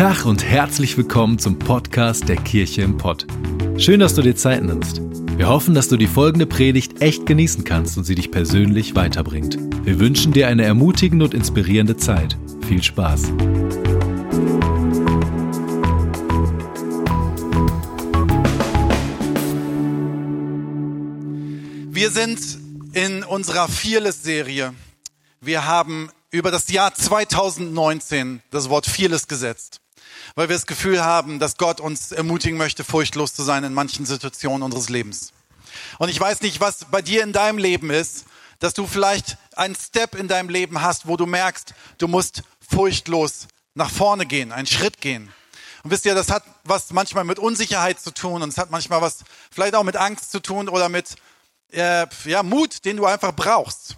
[0.00, 3.26] Tag und herzlich willkommen zum Podcast der Kirche im Pott.
[3.76, 5.02] Schön, dass du dir Zeit nimmst.
[5.36, 9.58] Wir hoffen, dass du die folgende Predigt echt genießen kannst und sie dich persönlich weiterbringt.
[9.84, 12.38] Wir wünschen dir eine ermutigende und inspirierende Zeit.
[12.66, 13.24] Viel Spaß.
[21.90, 22.40] Wir sind
[22.94, 24.72] in unserer Fearless-Serie.
[25.42, 29.80] Wir haben über das Jahr 2019 das Wort Fearless gesetzt,
[30.34, 34.06] weil wir das Gefühl haben, dass Gott uns ermutigen möchte, furchtlos zu sein in manchen
[34.06, 35.32] Situationen unseres Lebens.
[35.98, 38.24] Und ich weiß nicht, was bei dir in deinem Leben ist,
[38.58, 43.48] dass du vielleicht einen Step in deinem Leben hast, wo du merkst, du musst furchtlos
[43.74, 45.32] nach vorne gehen, einen Schritt gehen.
[45.82, 49.00] Und wisst ihr, das hat was manchmal mit Unsicherheit zu tun und es hat manchmal
[49.00, 51.16] was vielleicht auch mit Angst zu tun oder mit
[51.72, 53.96] äh, ja, Mut, den du einfach brauchst.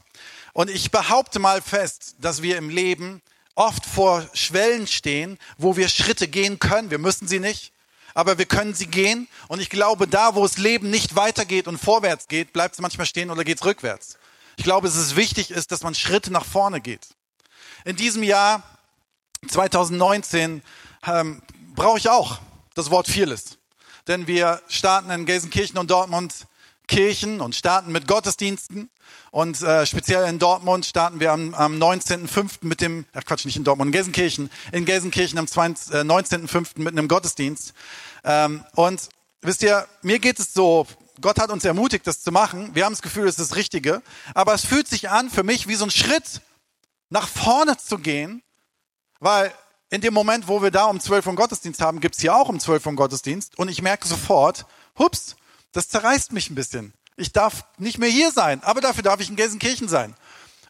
[0.53, 3.23] Und ich behaupte mal fest, dass wir im Leben
[3.55, 6.91] oft vor Schwellen stehen, wo wir Schritte gehen können.
[6.91, 7.72] Wir müssen sie nicht,
[8.14, 9.28] aber wir können sie gehen.
[9.48, 13.06] Und ich glaube, da, wo das Leben nicht weitergeht und vorwärts geht, bleibt es manchmal
[13.06, 14.19] stehen oder geht es rückwärts.
[14.56, 17.09] Ich glaube, es ist wichtig ist, dass man Schritte nach vorne geht.
[17.84, 18.62] In diesem Jahr
[19.48, 20.62] 2019
[21.06, 21.42] ähm,
[21.75, 22.39] brauche ich auch
[22.75, 23.59] das Wort Fearless.
[24.09, 26.47] Denn wir starten in Gelsenkirchen und Dortmund
[26.88, 28.91] Kirchen und starten mit Gottesdiensten.
[29.30, 32.58] Und äh, speziell in Dortmund starten wir am, am 19.05.
[32.62, 36.66] mit dem, ach Quatsch, nicht in Dortmund, in Gelsenkirchen, in Gelsenkirchen am 20, äh, 19.05.
[36.77, 37.72] mit einem Gottesdienst.
[38.25, 39.08] Ähm, und
[39.41, 40.86] wisst ihr, mir geht es so,
[41.20, 42.75] Gott hat uns ermutigt, das zu machen.
[42.75, 44.03] Wir haben das Gefühl, es ist das Richtige.
[44.34, 46.41] Aber es fühlt sich an für mich wie so ein Schritt
[47.10, 48.42] nach vorne zu gehen,
[49.20, 49.53] weil
[49.91, 52.58] in dem Moment, wo wir da um 12 Uhr Gottesdienst haben, gibt's hier auch um
[52.58, 53.58] 12 Uhr Gottesdienst.
[53.58, 54.64] Und ich merke sofort,
[54.98, 55.36] hups,
[55.73, 56.92] das zerreißt mich ein bisschen.
[57.17, 60.15] Ich darf nicht mehr hier sein, aber dafür darf ich in Gelsenkirchen sein.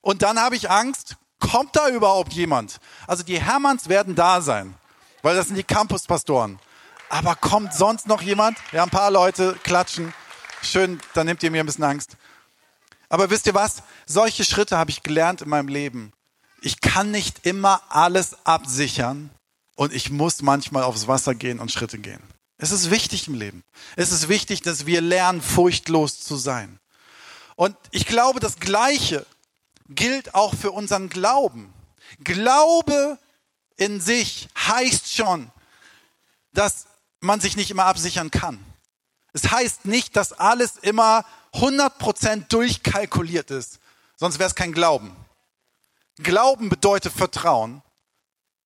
[0.00, 2.80] Und dann habe ich Angst, kommt da überhaupt jemand?
[3.06, 4.74] Also die Hermanns werden da sein,
[5.22, 6.58] weil das sind die Campuspastoren.
[7.08, 8.58] Aber kommt sonst noch jemand?
[8.72, 10.14] Ja, ein paar Leute klatschen.
[10.62, 12.16] Schön, dann nehmt ihr mir ein bisschen Angst.
[13.08, 13.82] Aber wisst ihr was?
[14.06, 16.12] Solche Schritte habe ich gelernt in meinem Leben.
[16.62, 19.30] Ich kann nicht immer alles absichern
[19.74, 22.22] und ich muss manchmal aufs Wasser gehen und Schritte gehen.
[22.62, 23.64] Es ist wichtig im Leben.
[23.96, 26.78] Es ist wichtig, dass wir lernen, furchtlos zu sein.
[27.56, 29.26] Und ich glaube, das Gleiche
[29.88, 31.74] gilt auch für unseren Glauben.
[32.20, 33.18] Glaube
[33.76, 35.50] in sich heißt schon,
[36.52, 36.86] dass
[37.18, 38.64] man sich nicht immer absichern kann.
[39.32, 41.24] Es heißt nicht, dass alles immer
[41.54, 43.80] 100% durchkalkuliert ist,
[44.16, 45.16] sonst wäre es kein Glauben.
[46.18, 47.82] Glauben bedeutet Vertrauen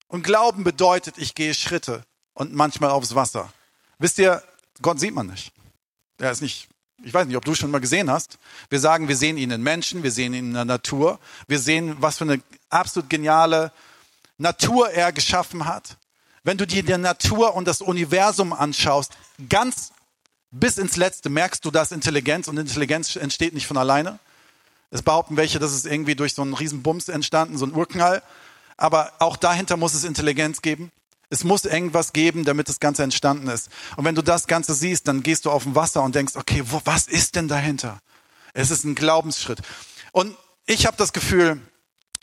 [0.07, 2.05] und Glauben bedeutet, ich gehe Schritte
[2.35, 3.51] und manchmal aufs Wasser.
[3.99, 4.43] Wisst ihr,
[4.81, 5.51] Gott sieht man nicht.
[6.19, 6.67] Er ist nicht,
[7.03, 8.37] ich weiß nicht, ob du schon mal gesehen hast.
[8.69, 11.19] Wir sagen, wir sehen ihn in Menschen, wir sehen ihn in der Natur.
[11.47, 13.71] Wir sehen, was für eine absolut geniale
[14.37, 15.97] Natur er geschaffen hat.
[16.43, 19.13] Wenn du dir die Natur und das Universum anschaust,
[19.49, 19.91] ganz
[20.51, 24.19] bis ins Letzte merkst du, dass Intelligenz und Intelligenz entsteht nicht von alleine.
[24.89, 28.23] Es behaupten welche, dass es irgendwie durch so einen Riesenbums entstanden, so ein Urknall.
[28.77, 30.91] Aber auch dahinter muss es Intelligenz geben.
[31.29, 33.69] Es muss irgendwas geben, damit das Ganze entstanden ist.
[33.97, 36.63] Und wenn du das Ganze siehst, dann gehst du auf dem Wasser und denkst, okay,
[36.65, 37.99] wo, was ist denn dahinter?
[38.53, 39.59] Es ist ein Glaubensschritt.
[40.13, 40.35] Und
[40.65, 41.59] ich habe das Gefühl,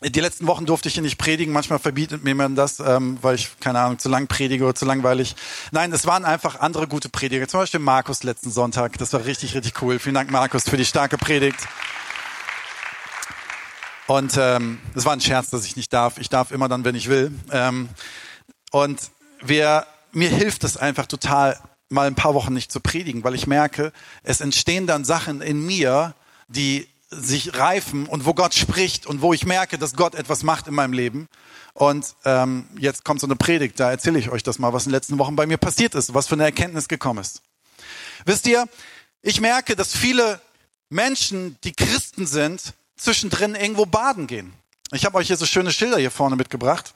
[0.01, 1.53] die letzten Wochen durfte ich hier nicht predigen.
[1.53, 4.85] Manchmal verbietet mir man das, ähm, weil ich, keine Ahnung, zu lang predige oder zu
[4.85, 5.35] langweilig.
[5.71, 7.47] Nein, es waren einfach andere gute Prediger.
[7.47, 8.97] Zum Beispiel Markus letzten Sonntag.
[8.97, 9.99] Das war richtig, richtig cool.
[9.99, 11.59] Vielen Dank, Markus, für die starke Predigt.
[14.07, 16.17] Und ähm, das war ein Scherz, dass ich nicht darf.
[16.17, 17.31] Ich darf immer dann, wenn ich will.
[17.51, 17.89] Ähm,
[18.75, 18.99] und
[19.41, 23.47] wir, mir hilft es einfach total, mal ein paar Wochen nicht zu predigen, weil ich
[23.47, 23.93] merke,
[24.23, 26.13] es entstehen dann Sachen in mir,
[26.49, 30.67] die sich reifen und wo Gott spricht und wo ich merke, dass Gott etwas macht
[30.67, 31.29] in meinem Leben.
[31.73, 34.89] Und ähm, jetzt kommt so eine Predigt, da erzähle ich euch das mal, was in
[34.89, 37.43] den letzten Wochen bei mir passiert ist, was für eine Erkenntnis gekommen ist.
[38.25, 38.67] Wisst ihr,
[39.21, 40.41] ich merke, dass viele
[40.89, 44.51] Menschen, die Christen sind, zwischendrin irgendwo baden gehen.
[44.91, 46.93] Ich habe euch hier so schöne Schilder hier vorne mitgebracht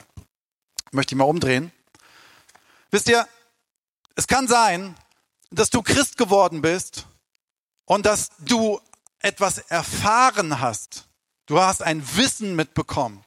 [0.91, 1.71] möchte ich mal umdrehen.
[2.91, 3.27] Wisst ihr,
[4.15, 4.95] es kann sein,
[5.51, 7.05] dass du Christ geworden bist
[7.85, 8.79] und dass du
[9.19, 11.07] etwas erfahren hast.
[11.45, 13.23] Du hast ein Wissen mitbekommen.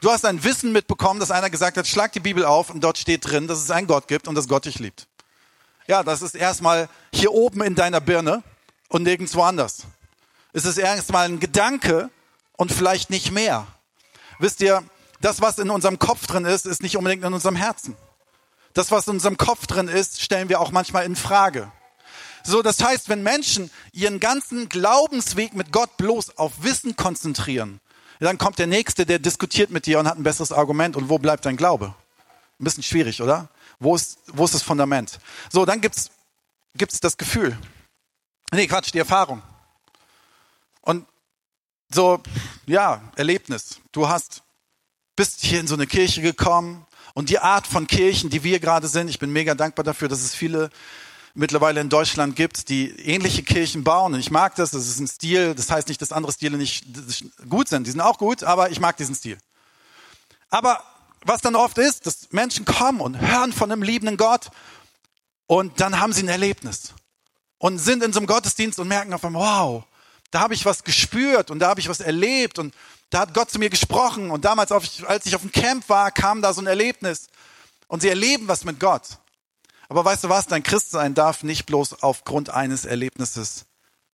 [0.00, 2.98] Du hast ein Wissen mitbekommen, dass einer gesagt hat, schlag die Bibel auf und dort
[2.98, 5.06] steht drin, dass es einen Gott gibt und dass Gott dich liebt.
[5.86, 8.42] Ja, das ist erstmal hier oben in deiner Birne
[8.88, 9.82] und nirgendwo anders.
[10.52, 12.10] Es ist erstmal ein Gedanke
[12.56, 13.66] und vielleicht nicht mehr.
[14.38, 14.82] Wisst ihr,
[15.22, 17.96] das, was in unserem Kopf drin ist, ist nicht unbedingt in unserem Herzen.
[18.74, 21.70] Das, was in unserem Kopf drin ist, stellen wir auch manchmal in Frage.
[22.44, 27.80] So, das heißt, wenn Menschen ihren ganzen Glaubensweg mit Gott bloß auf Wissen konzentrieren,
[28.18, 30.96] dann kommt der Nächste, der diskutiert mit dir und hat ein besseres Argument.
[30.96, 31.94] Und wo bleibt dein Glaube?
[32.60, 33.48] Ein bisschen schwierig, oder?
[33.78, 35.18] Wo ist, wo ist das Fundament?
[35.50, 36.10] So, dann gibt's,
[36.74, 37.56] gibt's das Gefühl.
[38.52, 39.42] Nee, Quatsch, die Erfahrung.
[40.82, 41.06] Und
[41.92, 42.22] so,
[42.66, 43.80] ja, Erlebnis.
[43.92, 44.42] Du hast,
[45.16, 48.88] bist hier in so eine Kirche gekommen und die Art von Kirchen, die wir gerade
[48.88, 50.70] sind, ich bin mega dankbar dafür, dass es viele
[51.34, 54.14] mittlerweile in Deutschland gibt, die ähnliche Kirchen bauen.
[54.14, 56.84] Und ich mag das, das ist ein Stil, das heißt nicht, dass andere Stile nicht
[57.48, 59.38] gut sind, die sind auch gut, aber ich mag diesen Stil.
[60.50, 60.82] Aber
[61.24, 64.50] was dann oft ist, dass Menschen kommen und hören von einem liebenden Gott
[65.46, 66.94] und dann haben sie ein Erlebnis
[67.58, 69.84] und sind in so einem Gottesdienst und merken auf einmal, wow,
[70.32, 72.74] da habe ich was gespürt und da habe ich was erlebt und
[73.10, 76.42] da hat Gott zu mir gesprochen und damals, als ich auf dem Camp war, kam
[76.42, 77.28] da so ein Erlebnis
[77.86, 79.18] und sie erleben was mit Gott.
[79.88, 83.66] Aber weißt du was, dein Christsein darf nicht bloß aufgrund eines Erlebnisses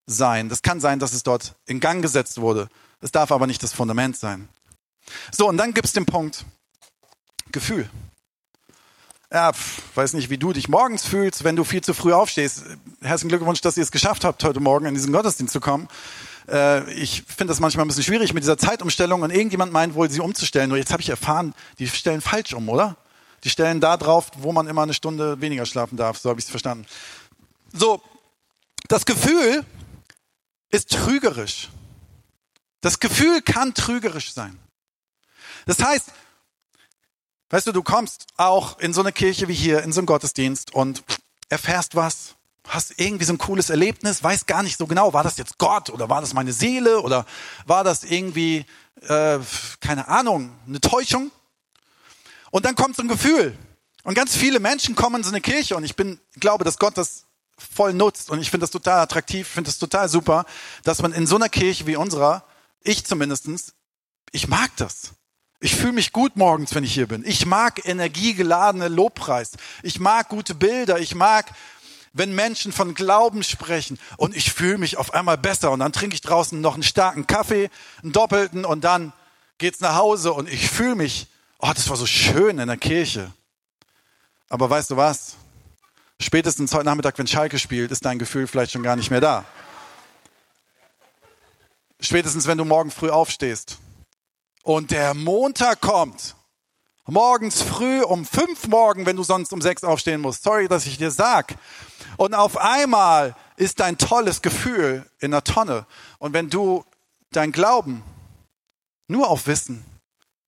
[0.05, 0.49] sein.
[0.49, 2.67] Das kann sein, dass es dort in Gang gesetzt wurde.
[2.99, 4.49] Es darf aber nicht das Fundament sein.
[5.31, 6.45] So, und dann gibt es den Punkt
[7.51, 7.89] Gefühl.
[9.31, 9.51] Ja,
[9.93, 12.63] weiß nicht, wie du dich morgens fühlst, wenn du viel zu früh aufstehst.
[13.01, 15.87] Herzlichen Glückwunsch, dass ihr es geschafft habt, heute Morgen in diesen Gottesdienst zu kommen.
[16.47, 20.09] Äh, ich finde das manchmal ein bisschen schwierig mit dieser Zeitumstellung und irgendjemand meint wohl,
[20.09, 20.69] sie umzustellen.
[20.69, 22.97] Nur jetzt habe ich erfahren, die stellen falsch um, oder?
[23.43, 26.17] Die stellen da drauf, wo man immer eine Stunde weniger schlafen darf.
[26.17, 26.87] So habe ich es verstanden.
[27.71, 28.01] So,
[28.87, 29.63] das Gefühl
[30.71, 31.69] ist trügerisch.
[32.81, 34.57] Das Gefühl kann trügerisch sein.
[35.67, 36.11] Das heißt,
[37.49, 40.73] weißt du, du kommst auch in so eine Kirche wie hier, in so einen Gottesdienst
[40.73, 41.03] und
[41.49, 42.35] erfährst was,
[42.67, 45.89] hast irgendwie so ein cooles Erlebnis, weißt gar nicht so genau, war das jetzt Gott
[45.89, 47.25] oder war das meine Seele oder
[47.65, 48.65] war das irgendwie,
[49.01, 49.39] äh,
[49.79, 51.31] keine Ahnung, eine Täuschung?
[52.51, 53.57] Und dann kommt so ein Gefühl.
[54.03, 56.97] Und ganz viele Menschen kommen in so eine Kirche und ich bin, glaube, dass Gott
[56.97, 57.25] das
[57.57, 60.45] voll nutzt und ich finde das total attraktiv, finde das total super,
[60.83, 62.45] dass man in so einer Kirche wie unserer,
[62.81, 63.73] ich zumindestens,
[64.31, 65.13] ich mag das.
[65.59, 67.23] Ich fühle mich gut morgens, wenn ich hier bin.
[67.25, 69.51] Ich mag energiegeladene Lobpreis.
[69.83, 70.99] Ich mag gute Bilder.
[70.99, 71.51] Ich mag,
[72.13, 76.13] wenn Menschen von Glauben sprechen und ich fühle mich auf einmal besser und dann trinke
[76.13, 77.69] ich draußen noch einen starken Kaffee,
[78.01, 79.11] einen doppelten und dann
[79.57, 81.27] geht's nach Hause und ich fühle mich
[81.59, 83.31] oh, das war so schön in der Kirche.
[84.49, 85.35] Aber weißt du was?
[86.19, 89.45] Spätestens heute Nachmittag, wenn Schalke spielt, ist dein Gefühl vielleicht schon gar nicht mehr da.
[92.01, 93.77] Spätestens, wenn du morgen früh aufstehst
[94.69, 96.35] und der Montag kommt,
[97.07, 100.43] morgens früh um fünf morgen, wenn du sonst um sechs aufstehen musst.
[100.43, 101.55] Sorry, dass ich dir sag.
[102.17, 105.87] Und auf einmal ist dein tolles Gefühl in der Tonne.
[106.19, 106.85] Und wenn du
[107.31, 108.03] dein Glauben
[109.07, 109.83] nur auf Wissen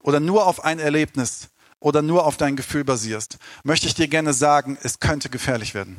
[0.03, 4.33] oder nur auf ein Erlebnis oder nur auf dein Gefühl basierst, möchte ich dir gerne
[4.33, 5.97] sagen, es könnte gefährlich werden.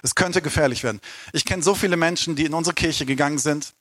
[0.00, 1.00] Es könnte gefährlich werden.
[1.32, 3.74] Ich kenne so viele Menschen, die in unsere Kirche gegangen sind.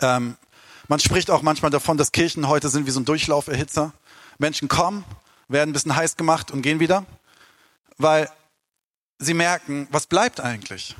[0.00, 0.38] Ähm,
[0.88, 3.92] man spricht auch manchmal davon, dass Kirchen heute sind wie so ein Durchlauferhitzer.
[4.38, 5.04] Menschen kommen,
[5.48, 7.04] werden ein bisschen heiß gemacht und gehen wieder,
[7.98, 8.30] weil
[9.18, 10.96] sie merken, was bleibt eigentlich?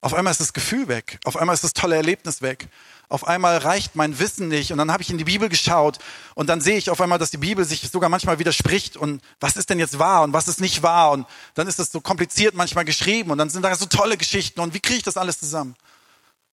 [0.00, 2.68] Auf einmal ist das Gefühl weg, auf einmal ist das tolle Erlebnis weg
[3.08, 5.98] auf einmal reicht mein Wissen nicht und dann habe ich in die Bibel geschaut
[6.34, 9.56] und dann sehe ich auf einmal, dass die Bibel sich sogar manchmal widerspricht und was
[9.56, 12.54] ist denn jetzt wahr und was ist nicht wahr und dann ist das so kompliziert
[12.54, 15.38] manchmal geschrieben und dann sind da so tolle Geschichten und wie kriege ich das alles
[15.38, 15.76] zusammen?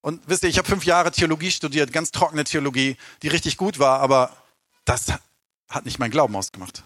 [0.01, 3.77] Und wisst ihr, ich habe fünf Jahre Theologie studiert, ganz trockene Theologie, die richtig gut
[3.77, 4.35] war, aber
[4.83, 5.13] das
[5.69, 6.83] hat nicht mein Glauben ausgemacht.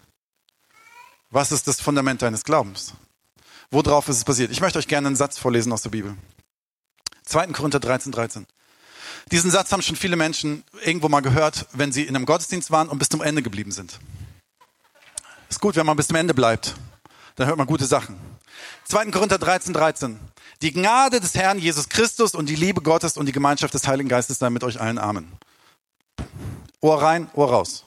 [1.29, 2.93] Was ist das Fundament deines Glaubens?
[3.72, 4.51] Worauf ist es basiert?
[4.51, 6.15] Ich möchte euch gerne einen Satz vorlesen aus der Bibel.
[7.24, 7.48] 2.
[7.48, 8.45] Korinther 13, 13.
[9.31, 12.89] Diesen Satz haben schon viele Menschen irgendwo mal gehört, wenn sie in einem Gottesdienst waren
[12.89, 14.00] und bis zum Ende geblieben sind.
[15.50, 16.75] Ist gut, wenn man bis zum Ende bleibt.
[17.36, 18.19] Dann hört man gute Sachen.
[18.86, 19.07] 2.
[19.07, 20.19] Korinther 13, 13.
[20.62, 24.09] Die Gnade des Herrn Jesus Christus und die Liebe Gottes und die Gemeinschaft des Heiligen
[24.09, 24.97] Geistes sei mit euch allen.
[24.97, 25.31] Amen.
[26.81, 27.85] Ohr rein, Ohr raus.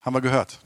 [0.00, 0.58] Haben wir gehört.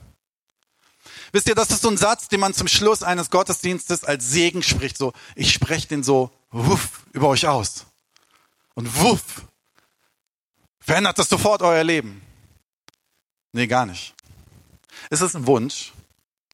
[1.31, 4.63] Wisst ihr, das ist so ein Satz, den man zum Schluss eines Gottesdienstes als Segen
[4.63, 4.97] spricht.
[4.97, 7.85] So, ich spreche den so wuff über euch aus.
[8.73, 9.47] Und wuff
[10.87, 12.21] Verändert das sofort euer Leben?
[13.51, 14.15] Nee, gar nicht.
[15.09, 15.91] Es ist ein Wunsch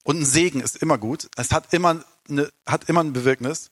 [0.01, 1.29] und ein Segen ist immer gut.
[1.35, 3.69] Es hat immer, eine, hat immer ein Bewirknis.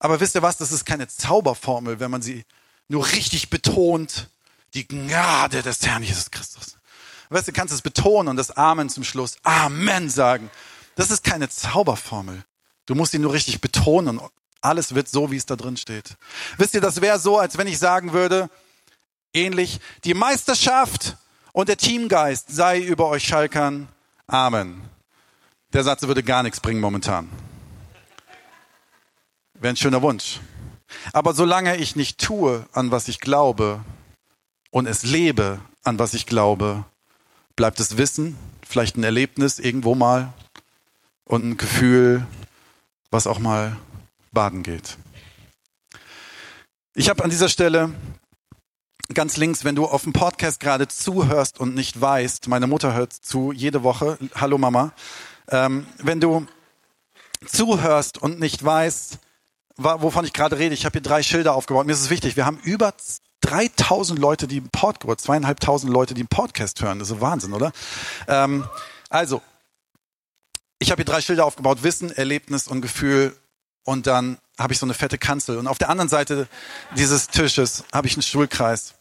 [0.00, 0.56] Aber wisst ihr was?
[0.56, 2.44] Das ist keine Zauberformel, wenn man sie
[2.88, 4.28] nur richtig betont.
[4.74, 6.76] Die Gnade des Herrn Jesus Christus.
[7.30, 9.36] Weißt du, kannst es betonen und das Amen zum Schluss.
[9.42, 10.50] Amen sagen.
[10.94, 12.44] Das ist keine Zauberformel.
[12.86, 16.16] Du musst sie nur richtig betonen und alles wird so, wie es da drin steht.
[16.56, 18.50] Wisst ihr, das wäre so, als wenn ich sagen würde,
[19.32, 19.80] ähnlich.
[20.04, 21.16] Die Meisterschaft
[21.52, 23.88] und der Teamgeist sei über euch Schalkern.
[24.26, 24.82] Amen.
[25.72, 27.28] Der Satz würde gar nichts bringen momentan.
[29.60, 30.38] Wäre ein schöner Wunsch.
[31.12, 33.84] Aber solange ich nicht tue, an was ich glaube
[34.70, 36.84] und es lebe, an was ich glaube,
[37.56, 38.36] bleibt es Wissen,
[38.66, 40.32] vielleicht ein Erlebnis irgendwo mal
[41.24, 42.24] und ein Gefühl,
[43.10, 43.76] was auch mal
[44.30, 44.96] baden geht.
[46.94, 47.92] Ich habe an dieser Stelle
[49.12, 53.12] ganz links, wenn du auf dem Podcast gerade zuhörst und nicht weißt, meine Mutter hört
[53.12, 54.92] zu jede Woche, hallo Mama,
[55.48, 56.46] ähm, wenn du
[57.44, 59.18] zuhörst und nicht weißt,
[59.78, 61.86] wovon ich gerade rede, ich habe hier drei Schilder aufgebaut.
[61.86, 62.92] Mir ist es wichtig, wir haben über
[63.42, 66.98] 3000 Leute, die im Podcast, zweieinhalbtausend Leute, die im Podcast hören.
[66.98, 67.72] Das ist Wahnsinn, oder?
[68.26, 68.68] Ähm,
[69.08, 69.40] also,
[70.80, 73.36] ich habe hier drei Schilder aufgebaut, Wissen, Erlebnis und Gefühl.
[73.84, 75.58] Und dann habe ich so eine fette Kanzel.
[75.58, 76.48] Und auf der anderen Seite
[76.96, 78.94] dieses Tisches habe ich einen Stuhlkreis.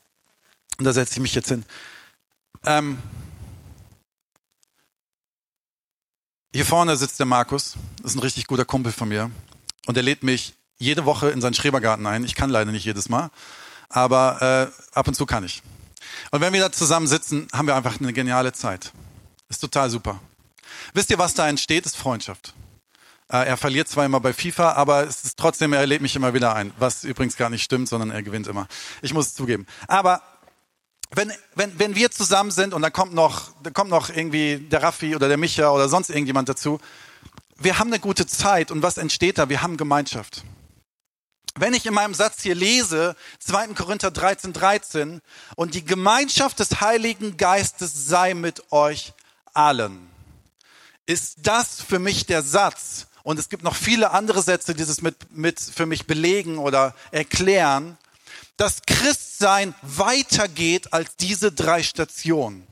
[0.77, 1.65] Und da setze ich mich jetzt hin.
[2.65, 3.00] Ähm,
[6.53, 7.75] hier vorne sitzt der Markus.
[8.01, 9.31] Das ist ein richtig guter Kumpel von mir.
[9.88, 12.24] Und er lädt mich jede Woche in seinen Schrebergarten ein.
[12.24, 13.29] Ich kann leider nicht jedes Mal,
[13.89, 15.62] aber äh, ab und zu kann ich.
[16.31, 18.91] Und wenn wir da zusammen sitzen, haben wir einfach eine geniale Zeit.
[19.50, 20.19] Ist total super.
[20.93, 21.86] Wisst ihr, was da entsteht?
[21.86, 22.53] Ist Freundschaft.
[23.29, 26.34] Äh, er verliert zwar immer bei FIFA, aber es ist trotzdem, er lädt mich immer
[26.34, 26.74] wieder ein.
[26.79, 28.67] Was übrigens gar nicht stimmt, sondern er gewinnt immer.
[29.01, 29.65] Ich muss es zugeben.
[29.88, 30.22] Aber
[31.12, 34.84] wenn, wenn, wenn wir zusammen sind und dann kommt noch, dann kommt noch irgendwie der
[34.84, 36.79] Raffi oder der Micha oder sonst irgendjemand dazu,
[37.57, 39.50] wir haben eine gute Zeit und was entsteht da?
[39.50, 40.43] Wir haben Gemeinschaft.
[41.60, 43.70] Wenn ich in meinem Satz hier lese, 2.
[43.70, 45.22] Korinther 13, 13,
[45.56, 49.14] und die Gemeinschaft des Heiligen Geistes sei mit euch
[49.56, 50.08] allen,
[51.08, 53.08] ist das für mich der Satz.
[53.24, 56.94] Und es gibt noch viele andere Sätze, die das mit, mit für mich belegen oder
[57.10, 57.98] erklären,
[58.56, 62.68] dass Christsein weitergeht als diese drei Stationen.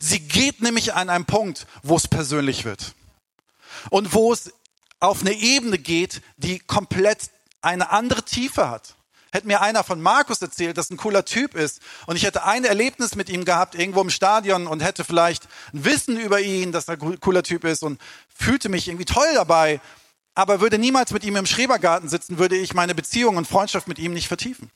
[0.00, 2.94] Sie geht nämlich an einen Punkt, wo es persönlich wird.
[3.90, 4.50] Und wo es
[4.98, 7.30] auf eine Ebene geht, die komplett
[7.64, 8.94] eine andere Tiefe hat.
[9.32, 12.64] Hätte mir einer von Markus erzählt, dass ein cooler Typ ist und ich hätte ein
[12.64, 16.86] Erlebnis mit ihm gehabt irgendwo im Stadion und hätte vielleicht ein Wissen über ihn, dass
[16.86, 18.00] er ein cooler Typ ist und
[18.32, 19.80] fühlte mich irgendwie toll dabei,
[20.36, 23.98] aber würde niemals mit ihm im Schrebergarten sitzen, würde ich meine Beziehung und Freundschaft mit
[23.98, 24.70] ihm nicht vertiefen.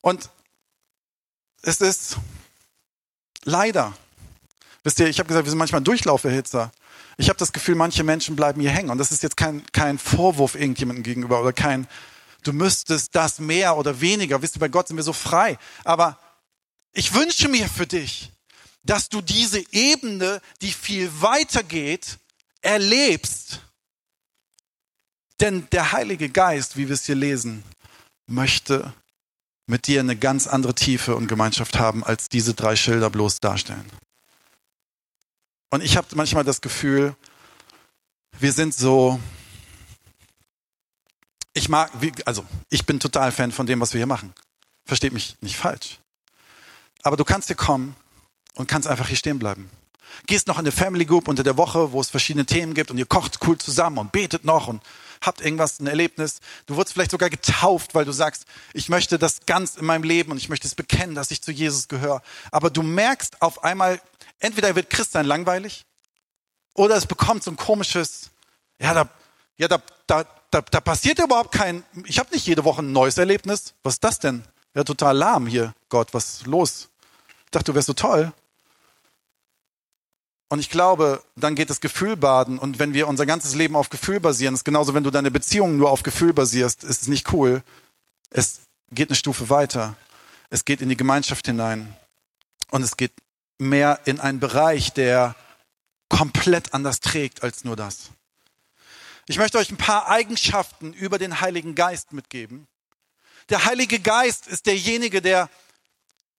[0.00, 0.30] Und
[1.62, 2.18] es ist
[3.44, 3.92] leider,
[4.82, 6.70] wisst ihr, ich habe gesagt, wir sind manchmal Durchlauferhitzer.
[7.20, 8.88] Ich habe das Gefühl, manche Menschen bleiben hier hängen.
[8.88, 11.86] Und das ist jetzt kein, kein Vorwurf irgendjemandem gegenüber oder kein,
[12.44, 14.40] du müsstest das mehr oder weniger.
[14.40, 15.58] Wisst ihr, bei Gott sind wir so frei.
[15.84, 16.18] Aber
[16.94, 18.32] ich wünsche mir für dich,
[18.84, 22.16] dass du diese Ebene, die viel weiter geht,
[22.62, 23.60] erlebst.
[25.40, 27.64] Denn der Heilige Geist, wie wir es hier lesen,
[28.28, 28.94] möchte
[29.66, 33.84] mit dir eine ganz andere Tiefe und Gemeinschaft haben, als diese drei Schilder bloß darstellen.
[35.70, 37.14] Und ich habe manchmal das Gefühl,
[38.38, 39.20] wir sind so,
[41.52, 41.90] ich mag,
[42.24, 44.32] also ich bin total Fan von dem, was wir hier machen.
[44.84, 45.98] Versteht mich nicht falsch.
[47.02, 47.94] Aber du kannst hier kommen
[48.54, 49.70] und kannst einfach hier stehen bleiben.
[50.26, 52.98] Gehst noch in eine Family Group unter der Woche, wo es verschiedene Themen gibt und
[52.98, 54.82] ihr kocht cool zusammen und betet noch und
[55.20, 56.40] habt irgendwas, ein Erlebnis.
[56.66, 60.32] Du wurdest vielleicht sogar getauft, weil du sagst, ich möchte das ganz in meinem Leben
[60.32, 62.22] und ich möchte es bekennen, dass ich zu Jesus gehöre.
[62.50, 64.00] Aber du merkst auf einmal,
[64.38, 65.84] entweder wird Christsein langweilig
[66.74, 68.30] oder es bekommt so ein komisches,
[68.80, 69.08] ja, da,
[69.56, 73.18] ja, da, da, da, da passiert überhaupt kein, ich habe nicht jede Woche ein neues
[73.18, 73.74] Erlebnis.
[73.82, 74.44] Was ist das denn?
[74.74, 76.88] Ja, total lahm hier, Gott, was ist los?
[77.44, 78.32] Ich dachte, du wärst so toll.
[80.50, 82.58] Und ich glaube, dann geht das Gefühl baden.
[82.58, 85.76] Und wenn wir unser ganzes Leben auf Gefühl basieren, ist genauso, wenn du deine Beziehung
[85.76, 87.62] nur auf Gefühl basierst, ist es nicht cool.
[88.30, 89.96] Es geht eine Stufe weiter.
[90.50, 91.96] Es geht in die Gemeinschaft hinein.
[92.72, 93.12] Und es geht
[93.58, 95.36] mehr in einen Bereich, der
[96.08, 98.10] komplett anders trägt als nur das.
[99.28, 102.66] Ich möchte euch ein paar Eigenschaften über den Heiligen Geist mitgeben.
[103.50, 105.48] Der Heilige Geist ist derjenige, der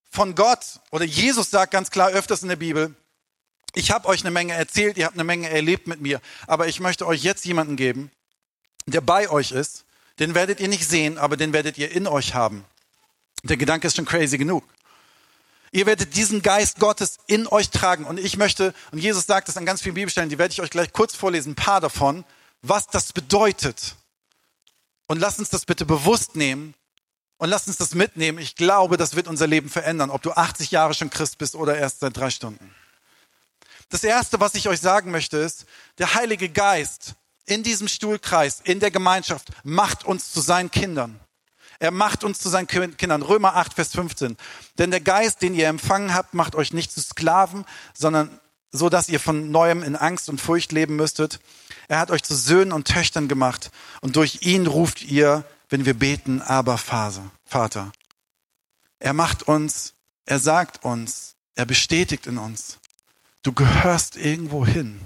[0.09, 2.93] von Gott oder Jesus sagt ganz klar öfters in der Bibel,
[3.73, 6.79] ich habe euch eine Menge erzählt, ihr habt eine Menge erlebt mit mir, aber ich
[6.79, 8.11] möchte euch jetzt jemanden geben,
[8.85, 9.85] der bei euch ist.
[10.19, 12.65] Den werdet ihr nicht sehen, aber den werdet ihr in euch haben.
[13.43, 14.63] Der Gedanke ist schon crazy genug.
[15.71, 18.05] Ihr werdet diesen Geist Gottes in euch tragen.
[18.05, 20.69] Und ich möchte, und Jesus sagt es an ganz vielen Bibelstellen, die werde ich euch
[20.69, 22.25] gleich kurz vorlesen, ein paar davon,
[22.61, 23.95] was das bedeutet.
[25.07, 26.73] Und lasst uns das bitte bewusst nehmen
[27.37, 28.37] und lasst uns das mitnehmen.
[28.37, 31.77] Ich glaube, das wird unser Leben verändern, ob du 80 Jahre schon Christ bist oder
[31.77, 32.75] erst seit drei Stunden.
[33.91, 35.65] Das Erste, was ich euch sagen möchte, ist,
[35.97, 41.19] der Heilige Geist in diesem Stuhlkreis, in der Gemeinschaft, macht uns zu seinen Kindern.
[41.77, 43.21] Er macht uns zu seinen Kindern.
[43.21, 44.37] Römer 8, Vers 15.
[44.77, 48.39] Denn der Geist, den ihr empfangen habt, macht euch nicht zu Sklaven, sondern
[48.71, 51.41] so, dass ihr von neuem in Angst und Furcht leben müsstet.
[51.89, 55.95] Er hat euch zu Söhnen und Töchtern gemacht und durch ihn ruft ihr, wenn wir
[55.95, 57.91] beten, aber Vater.
[58.99, 59.95] Er macht uns,
[60.25, 62.77] er sagt uns, er bestätigt in uns,
[63.43, 64.99] du gehörst irgendwo hin.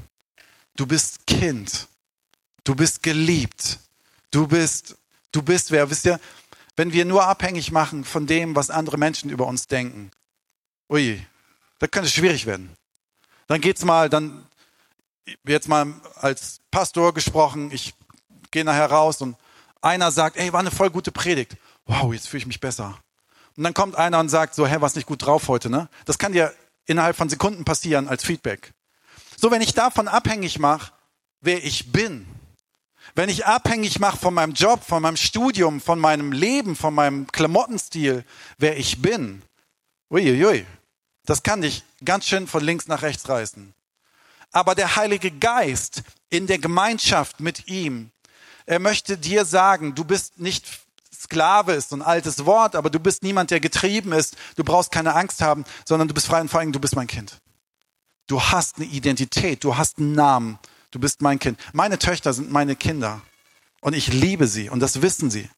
[0.76, 1.88] Du bist Kind.
[2.64, 3.80] Du bist geliebt.
[4.32, 4.96] Du bist,
[5.32, 5.90] du bist wer?
[5.90, 6.20] Wisst ihr,
[6.76, 10.12] wenn wir nur abhängig machen von dem, was andere Menschen über uns denken,
[10.90, 11.26] ui,
[11.80, 12.76] da könnte es schwierig werden.
[13.48, 14.46] Dann geht's mal, dann
[15.48, 17.94] jetzt mal als Pastor gesprochen, ich
[18.52, 19.38] gehe nachher raus und
[19.82, 21.56] einer sagt, ey, war eine voll gute Predigt.
[21.86, 23.00] Wow, jetzt fühle ich mich besser.
[23.56, 25.88] Und dann kommt einer und sagt so, hä, was nicht gut drauf heute, ne?
[26.06, 26.54] Das kann dir
[26.86, 28.74] innerhalb von Sekunden passieren als Feedback.
[29.38, 30.92] So, wenn ich davon abhängig mache,
[31.42, 32.26] wer ich bin,
[33.14, 37.28] wenn ich abhängig mache von meinem Job, von meinem Studium, von meinem Leben, von meinem
[37.28, 38.26] Klamottenstil,
[38.58, 39.42] wer ich bin,
[40.10, 40.66] uiuiui,
[41.26, 43.74] das kann dich ganz schön von links nach rechts reißen.
[44.52, 48.12] Aber der Heilige Geist in der Gemeinschaft mit ihm,
[48.66, 50.66] er möchte dir sagen, du bist nicht
[51.26, 54.36] Sklave ist so ein altes Wort, aber du bist niemand, der getrieben ist.
[54.56, 57.08] Du brauchst keine Angst haben, sondern du bist frei und vor allem, du bist mein
[57.08, 57.40] Kind.
[58.28, 60.60] Du hast eine Identität, du hast einen Namen,
[60.92, 61.60] du bist mein Kind.
[61.74, 63.22] Meine Töchter sind meine Kinder
[63.82, 65.50] und ich liebe sie und das wissen sie.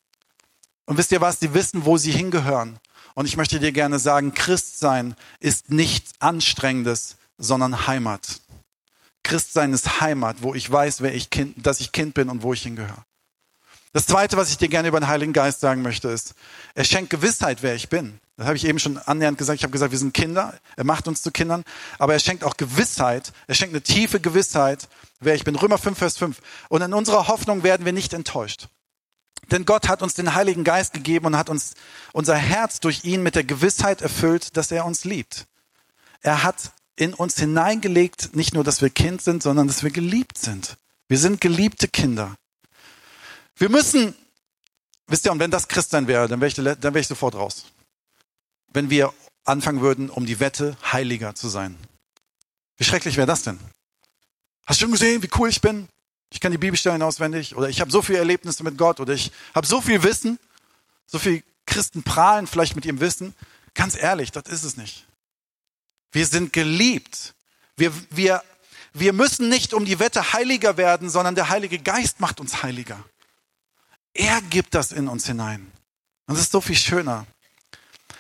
[0.86, 1.40] Und wisst ihr was?
[1.40, 2.80] Sie wissen, wo sie hingehören.
[3.14, 8.42] Und ich möchte dir gerne sagen, Christsein ist nichts Anstrengendes, sondern Heimat.
[9.24, 12.54] Christsein ist Heimat, wo ich weiß, wer ich kind, dass ich Kind bin und wo
[12.54, 13.04] ich hingehöre.
[13.94, 16.34] Das Zweite, was ich dir gerne über den Heiligen Geist sagen möchte, ist,
[16.76, 18.20] er schenkt Gewissheit, wer ich bin.
[18.36, 19.58] Das habe ich eben schon annähernd gesagt.
[19.58, 20.54] Ich habe gesagt, wir sind Kinder.
[20.76, 21.64] Er macht uns zu Kindern.
[21.98, 23.32] Aber er schenkt auch Gewissheit.
[23.48, 24.88] Er schenkt eine tiefe Gewissheit,
[25.20, 25.56] wer ich bin.
[25.56, 26.40] Römer 5, Vers 5.
[26.70, 28.68] Und in unserer Hoffnung werden wir nicht enttäuscht.
[29.50, 31.74] Denn Gott hat uns den Heiligen Geist gegeben und hat uns
[32.14, 35.48] unser Herz durch ihn mit der Gewissheit erfüllt, dass er uns liebt.
[36.22, 40.38] Er hat in uns hineingelegt, nicht nur, dass wir Kind sind, sondern dass wir geliebt
[40.38, 40.78] sind.
[41.08, 42.36] Wir sind geliebte Kinder.
[43.58, 44.16] Wir müssen,
[45.08, 47.66] wisst ihr, und wenn das Christsein wäre, dann wäre ich, dann wäre ich sofort raus.
[48.72, 49.14] Wenn wir
[49.46, 51.78] anfangen würden, um die Wette heiliger zu sein.
[52.78, 53.60] Wie schrecklich wäre das denn?
[54.66, 55.88] Hast du schon gesehen, wie cool ich bin?
[56.30, 59.32] Ich kann die Bibelstellen auswendig oder ich habe so viele Erlebnisse mit Gott oder ich
[59.56, 60.38] habe so viel Wissen.
[61.06, 63.34] So viele Christen prahlen vielleicht mit ihrem Wissen.
[63.74, 65.08] Ganz ehrlich, das ist es nicht.
[66.12, 67.34] Wir sind geliebt.
[67.78, 68.44] Wir, wir,
[68.94, 73.04] wir müssen nicht um die Wette heiliger werden, sondern der Heilige Geist macht uns heiliger.
[74.18, 75.72] Er gibt das in uns hinein.
[76.28, 77.26] Und das ist so viel schöner.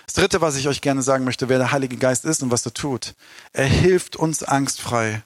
[0.05, 2.65] Das Dritte, was ich euch gerne sagen möchte, wer der Heilige Geist ist und was
[2.65, 3.15] er tut.
[3.51, 5.23] Er hilft uns angstfrei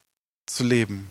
[0.48, 1.10] zu leben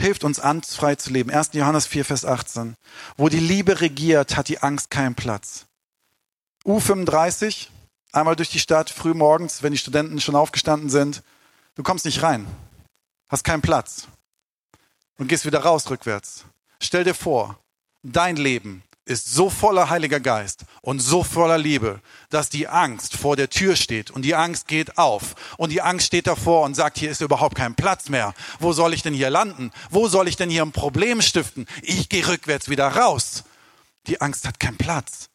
[0.00, 1.30] hilft uns angstfrei zu leben.
[1.30, 1.50] 1.
[1.52, 2.74] Johannes 4, Vers 18.
[3.16, 5.66] Wo die Liebe regiert, hat die Angst keinen Platz.
[6.64, 7.68] U35,
[8.12, 11.22] einmal durch die Stadt, früh morgens, wenn die Studenten schon aufgestanden sind.
[11.74, 12.46] Du kommst nicht rein,
[13.28, 14.08] hast keinen Platz
[15.18, 16.44] und gehst wieder raus rückwärts.
[16.82, 17.58] Stell dir vor,
[18.02, 23.34] dein Leben ist so voller Heiliger Geist und so voller Liebe, dass die Angst vor
[23.34, 26.98] der Tür steht und die Angst geht auf und die Angst steht davor und sagt,
[26.98, 28.34] hier ist überhaupt kein Platz mehr.
[28.60, 29.72] Wo soll ich denn hier landen?
[29.90, 31.66] Wo soll ich denn hier ein Problem stiften?
[31.82, 33.44] Ich gehe rückwärts wieder raus.
[34.06, 35.29] Die Angst hat keinen Platz.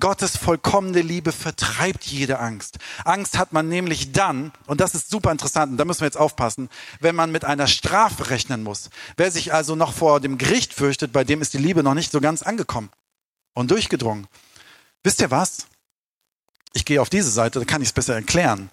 [0.00, 2.78] Gottes vollkommene Liebe vertreibt jede Angst.
[3.04, 6.16] Angst hat man nämlich dann, und das ist super interessant, und da müssen wir jetzt
[6.16, 6.68] aufpassen,
[7.00, 8.90] wenn man mit einer Strafe rechnen muss.
[9.16, 12.12] Wer sich also noch vor dem Gericht fürchtet, bei dem ist die Liebe noch nicht
[12.12, 12.90] so ganz angekommen
[13.54, 14.28] und durchgedrungen.
[15.02, 15.66] Wisst ihr was?
[16.74, 18.70] Ich gehe auf diese Seite, da kann ich es besser erklären.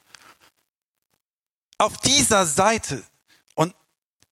[1.77, 3.03] Auf dieser Seite,
[3.55, 3.73] und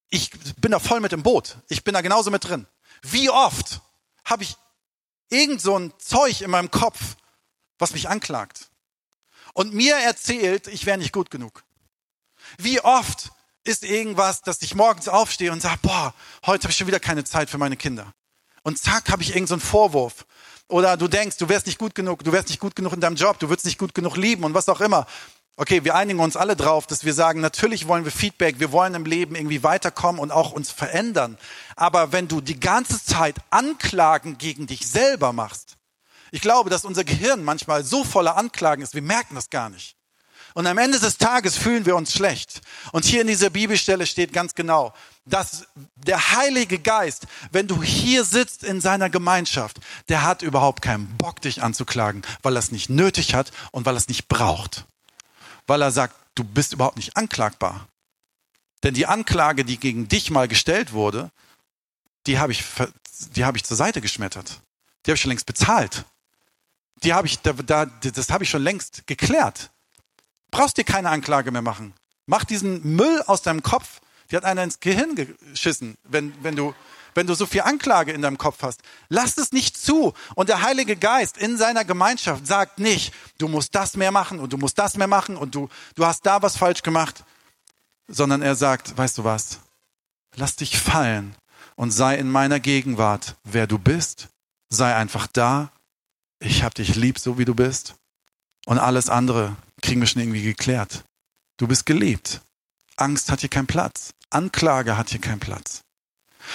[0.09, 2.67] ich bin da voll mit im Boot, ich bin da genauso mit drin.
[3.01, 3.81] Wie oft
[4.25, 4.55] habe ich
[5.29, 7.15] irgend so ein Zeug in meinem Kopf,
[7.79, 8.69] was mich anklagt
[9.53, 11.63] und mir erzählt, ich wäre nicht gut genug?
[12.57, 13.31] Wie oft
[13.63, 16.13] ist irgendwas, dass ich morgens aufstehe und sage, boah,
[16.45, 18.13] heute habe ich schon wieder keine Zeit für meine Kinder.
[18.63, 20.25] Und zack, habe ich irgendeinen so Vorwurf.
[20.67, 23.15] Oder du denkst, du wärst nicht gut genug, du wärst nicht gut genug in deinem
[23.15, 25.05] Job, du würdest nicht gut genug lieben und was auch immer.
[25.55, 28.95] Okay, wir einigen uns alle drauf, dass wir sagen, natürlich wollen wir Feedback, wir wollen
[28.95, 31.37] im Leben irgendwie weiterkommen und auch uns verändern.
[31.75, 35.77] Aber wenn du die ganze Zeit Anklagen gegen dich selber machst,
[36.31, 39.95] ich glaube, dass unser Gehirn manchmal so voller Anklagen ist, wir merken das gar nicht.
[40.55, 42.61] Und am Ende des Tages fühlen wir uns schlecht.
[42.91, 44.93] Und hier in dieser Bibelstelle steht ganz genau,
[45.25, 51.15] dass der Heilige Geist, wenn du hier sitzt in seiner Gemeinschaft, der hat überhaupt keinen
[51.17, 54.85] Bock, dich anzuklagen, weil er es nicht nötig hat und weil er es nicht braucht.
[55.67, 57.87] Weil er sagt, du bist überhaupt nicht anklagbar.
[58.83, 61.31] Denn die Anklage, die gegen dich mal gestellt wurde,
[62.27, 62.63] die habe ich,
[63.35, 64.61] die habe ich zur Seite geschmettert.
[65.05, 66.05] Die habe ich schon längst bezahlt.
[67.03, 69.69] Die habe ich, da, da, das habe ich schon längst geklärt
[70.53, 71.93] brauchst dir keine Anklage mehr machen.
[72.25, 73.99] Mach diesen Müll aus deinem Kopf.
[74.31, 76.73] Die hat einer ins Gehirn geschissen, wenn, wenn du,
[77.15, 78.81] wenn du so viel Anklage in deinem Kopf hast.
[79.09, 80.13] Lass es nicht zu.
[80.35, 84.53] Und der Heilige Geist in seiner Gemeinschaft sagt nicht, du musst das mehr machen und
[84.53, 87.23] du musst das mehr machen und du, du hast da was falsch gemacht,
[88.07, 89.59] sondern er sagt, weißt du was?
[90.35, 91.35] lass dich fallen
[91.75, 94.29] und sei in meiner Gegenwart, wer du bist.
[94.69, 95.71] Sei einfach da.
[96.39, 97.95] Ich hab dich lieb, so wie du bist.
[98.65, 101.03] Und alles andere kriegen wir schon irgendwie geklärt.
[101.57, 102.41] Du bist geliebt.
[102.97, 104.13] Angst hat hier keinen Platz.
[104.29, 105.81] Anklage hat hier keinen Platz.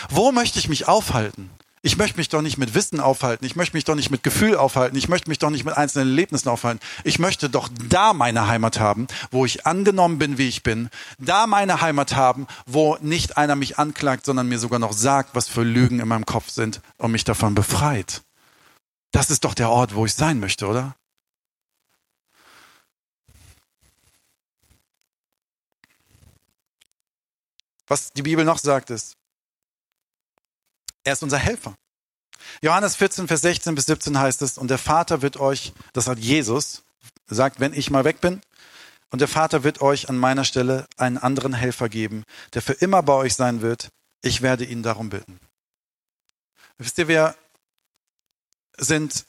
[0.09, 1.51] Wo möchte ich mich aufhalten?
[1.83, 3.45] Ich möchte mich doch nicht mit Wissen aufhalten.
[3.45, 4.97] Ich möchte mich doch nicht mit Gefühl aufhalten.
[4.97, 6.81] Ich möchte mich doch nicht mit einzelnen Erlebnissen aufhalten.
[7.05, 10.91] Ich möchte doch da meine Heimat haben, wo ich angenommen bin, wie ich bin.
[11.19, 15.49] Da meine Heimat haben, wo nicht einer mich anklagt, sondern mir sogar noch sagt, was
[15.49, 18.23] für Lügen in meinem Kopf sind und mich davon befreit.
[19.13, 20.97] Das ist doch der Ort, wo ich sein möchte, oder?
[27.87, 29.18] Was die Bibel noch sagt ist,
[31.09, 31.75] er ist unser Helfer.
[32.63, 36.19] Johannes 14, Vers 16 bis 17 heißt es, und der Vater wird euch, das hat
[36.19, 36.85] Jesus,
[37.27, 38.41] sagt, wenn ich mal weg bin,
[39.11, 43.03] und der Vater wird euch an meiner Stelle einen anderen Helfer geben, der für immer
[43.03, 43.89] bei euch sein wird.
[44.21, 45.41] Ich werde ihn darum bitten.
[46.77, 47.35] Wisst ihr, wir
[48.77, 49.25] sind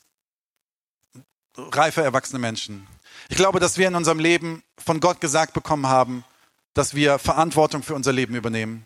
[1.55, 2.87] reife, erwachsene Menschen.
[3.29, 6.25] Ich glaube, dass wir in unserem Leben von Gott gesagt bekommen haben,
[6.73, 8.85] dass wir Verantwortung für unser Leben übernehmen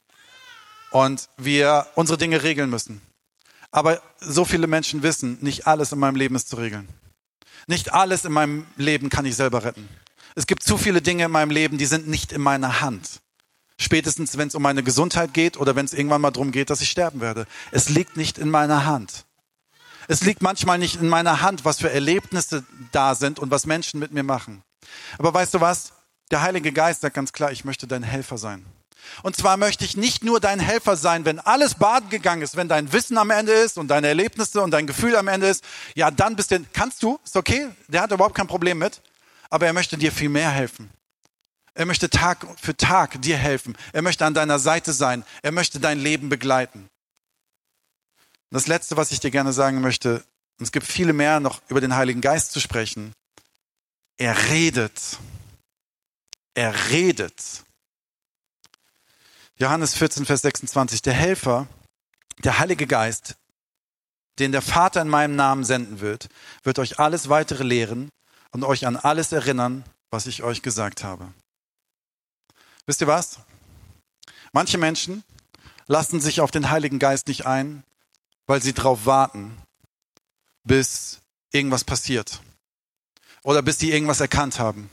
[0.93, 3.01] und wir unsere Dinge regeln müssen.
[3.71, 6.87] Aber so viele Menschen wissen, nicht alles in meinem Leben ist zu regeln.
[7.65, 9.89] Nicht alles in meinem Leben kann ich selber retten.
[10.35, 13.21] Es gibt zu viele Dinge in meinem Leben, die sind nicht in meiner Hand.
[13.79, 16.81] Spätestens, wenn es um meine Gesundheit geht oder wenn es irgendwann mal darum geht, dass
[16.81, 17.47] ich sterben werde.
[17.71, 19.25] Es liegt nicht in meiner Hand.
[20.07, 23.99] Es liegt manchmal nicht in meiner Hand, was für Erlebnisse da sind und was Menschen
[23.99, 24.61] mit mir machen.
[25.17, 25.93] Aber weißt du was?
[26.29, 28.63] Der Heilige Geist sagt ganz klar, ich möchte dein Helfer sein.
[29.21, 32.67] Und zwar möchte ich nicht nur dein Helfer sein, wenn alles baden gegangen ist, wenn
[32.67, 35.63] dein Wissen am Ende ist und deine Erlebnisse und dein Gefühl am Ende ist.
[35.95, 39.01] Ja, dann bist du, kannst du, ist okay, der hat überhaupt kein Problem mit.
[39.49, 40.89] Aber er möchte dir viel mehr helfen.
[41.75, 43.75] Er möchte Tag für Tag dir helfen.
[43.93, 45.23] Er möchte an deiner Seite sein.
[45.41, 46.87] Er möchte dein Leben begleiten.
[48.51, 50.23] Das Letzte, was ich dir gerne sagen möchte,
[50.59, 53.13] und es gibt viele mehr noch über den Heiligen Geist zu sprechen.
[54.17, 55.17] Er redet.
[56.53, 57.63] Er redet.
[59.63, 61.03] Johannes 14, Vers 26.
[61.03, 61.67] Der Helfer,
[62.39, 63.37] der Heilige Geist,
[64.37, 66.27] den der Vater in meinem Namen senden wird,
[66.63, 68.09] wird euch alles weitere lehren
[68.51, 71.33] und euch an alles erinnern, was ich euch gesagt habe.
[72.87, 73.39] Wisst ihr was?
[74.51, 75.23] Manche Menschen
[75.87, 77.85] lassen sich auf den Heiligen Geist nicht ein,
[78.47, 79.57] weil sie darauf warten,
[80.65, 81.21] bis
[81.53, 82.41] irgendwas passiert
[83.43, 84.89] oder bis sie irgendwas erkannt haben.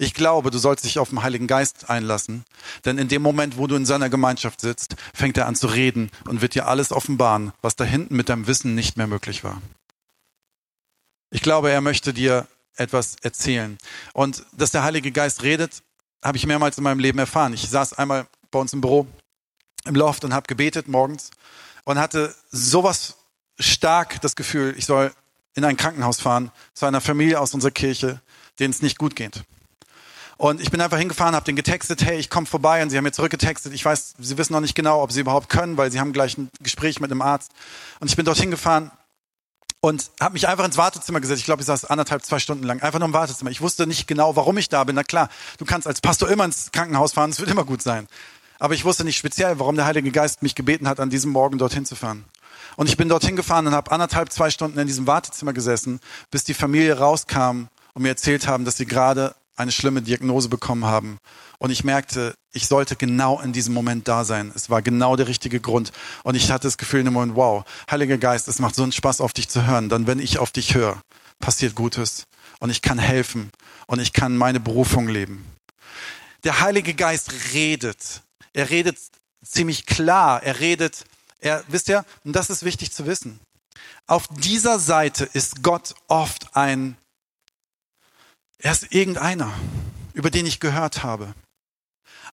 [0.00, 2.44] Ich glaube, du sollst dich auf den Heiligen Geist einlassen,
[2.84, 6.10] denn in dem Moment, wo du in seiner Gemeinschaft sitzt, fängt er an zu reden
[6.26, 9.60] und wird dir alles offenbaren, was da hinten mit deinem Wissen nicht mehr möglich war.
[11.30, 13.76] Ich glaube, er möchte dir etwas erzählen.
[14.12, 15.82] Und dass der Heilige Geist redet,
[16.24, 17.52] habe ich mehrmals in meinem Leben erfahren.
[17.52, 19.06] Ich saß einmal bei uns im Büro
[19.84, 21.30] im Loft und habe gebetet morgens
[21.84, 23.16] und hatte sowas
[23.58, 25.12] stark das Gefühl, ich soll
[25.54, 28.20] in ein Krankenhaus fahren zu einer Familie aus unserer Kirche,
[28.60, 29.42] denen es nicht gut geht.
[30.38, 32.80] Und ich bin einfach hingefahren, habe den getextet, hey, ich komme vorbei.
[32.82, 33.74] Und sie haben mir zurückgetextet.
[33.74, 36.38] Ich weiß, sie wissen noch nicht genau, ob sie überhaupt können, weil sie haben gleich
[36.38, 37.50] ein Gespräch mit einem Arzt.
[37.98, 38.92] Und ich bin dorthin gefahren
[39.80, 41.40] und habe mich einfach ins Wartezimmer gesetzt.
[41.40, 43.50] Ich glaube, ich saß anderthalb, zwei Stunden lang einfach nur im Wartezimmer.
[43.50, 44.94] Ich wusste nicht genau, warum ich da bin.
[44.94, 48.06] Na klar, du kannst als Pastor immer ins Krankenhaus fahren, es wird immer gut sein.
[48.60, 51.58] Aber ich wusste nicht speziell, warum der Heilige Geist mich gebeten hat, an diesem Morgen
[51.58, 52.24] dorthin zu fahren.
[52.76, 56.44] Und ich bin dorthin gefahren und habe anderthalb, zwei Stunden in diesem Wartezimmer gesessen, bis
[56.44, 61.18] die Familie rauskam und mir erzählt haben, dass sie gerade eine schlimme Diagnose bekommen haben.
[61.58, 64.52] Und ich merkte, ich sollte genau in diesem Moment da sein.
[64.54, 65.92] Es war genau der richtige Grund.
[66.22, 68.92] Und ich hatte das Gefühl in dem Moment, wow, Heiliger Geist, es macht so einen
[68.92, 69.88] Spaß, auf dich zu hören.
[69.88, 71.00] Dann, wenn ich auf dich höre,
[71.40, 72.24] passiert Gutes.
[72.60, 73.50] Und ich kann helfen.
[73.86, 75.44] Und ich kann meine Berufung leben.
[76.44, 78.22] Der Heilige Geist redet.
[78.52, 78.96] Er redet
[79.44, 80.42] ziemlich klar.
[80.42, 81.04] Er redet,
[81.40, 83.40] er, wisst ihr, und das ist wichtig zu wissen.
[84.06, 86.96] Auf dieser Seite ist Gott oft ein
[88.58, 89.52] er ist irgendeiner,
[90.14, 91.34] über den ich gehört habe.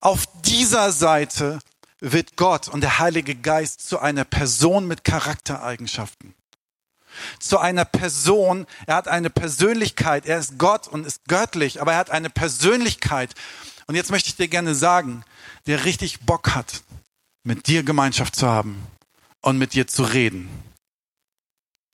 [0.02, 1.60] Auf dieser Seite
[2.00, 6.34] wird Gott und der Heilige Geist zu einer Person mit Charaktereigenschaften.
[7.40, 12.00] Zu einer Person, er hat eine Persönlichkeit, er ist Gott und ist göttlich, aber er
[12.00, 13.34] hat eine Persönlichkeit.
[13.88, 15.24] Und jetzt möchte ich dir gerne sagen,
[15.66, 16.84] der richtig Bock hat,
[17.44, 18.86] mit dir Gemeinschaft zu haben
[19.42, 20.50] und mit dir zu reden.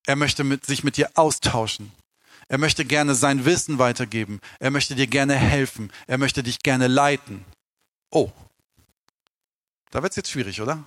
[0.08, 1.92] Er möchte mit, sich mit dir austauschen.
[2.52, 4.42] Er möchte gerne sein Wissen weitergeben.
[4.60, 5.90] Er möchte dir gerne helfen.
[6.06, 7.46] Er möchte dich gerne leiten.
[8.10, 8.30] Oh,
[9.90, 10.84] da wird es jetzt schwierig, oder?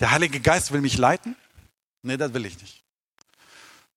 [0.00, 1.36] Der Heilige Geist will mich leiten?
[2.02, 2.82] Nee, das will ich nicht.